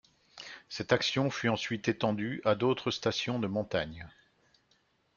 Cette 0.67 0.93
action 0.93 1.29
fut 1.29 1.47
ensuite 1.47 1.87
étendue 1.87 2.41
à 2.43 2.55
d'autres 2.55 2.89
stations 2.89 3.37
de 3.37 3.45
montagne. 3.45 4.09